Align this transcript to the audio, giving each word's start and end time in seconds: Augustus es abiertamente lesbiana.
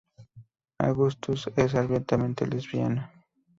Augustus 0.79 1.51
es 1.55 1.75
abiertamente 1.75 2.47
lesbiana. 2.47 3.13